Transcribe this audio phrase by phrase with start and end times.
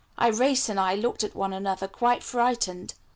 [0.17, 2.95] Irais and I looked at one another quite frightened.